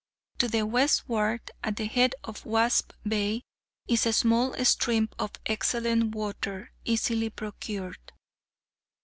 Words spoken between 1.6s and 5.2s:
at the head of Wasp Bay, is a small stream